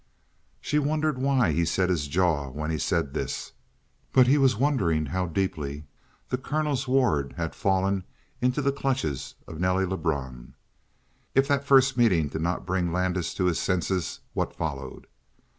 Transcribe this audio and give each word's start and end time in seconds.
She 0.59 0.79
wondered 0.79 1.19
why 1.19 1.51
he 1.51 1.63
set 1.63 1.91
his 1.91 2.07
jaw 2.07 2.49
when 2.49 2.71
he 2.71 2.79
said 2.79 3.13
this, 3.13 3.51
but 4.11 4.25
he 4.25 4.39
was 4.39 4.55
wondering 4.55 5.05
how 5.05 5.27
deeply 5.27 5.83
the 6.29 6.39
colonel's 6.39 6.87
ward 6.87 7.35
had 7.37 7.53
fallen 7.53 8.03
into 8.41 8.63
the 8.63 8.71
clutches 8.71 9.35
of 9.47 9.59
Nelly 9.59 9.85
Lebrun. 9.85 10.55
If 11.35 11.47
that 11.49 11.65
first 11.67 11.97
meeting 11.97 12.29
did 12.29 12.41
not 12.41 12.65
bring 12.65 12.91
Landis 12.91 13.35
to 13.35 13.45
his 13.45 13.59
senses, 13.59 14.21
what 14.33 14.55
followed? 14.55 15.05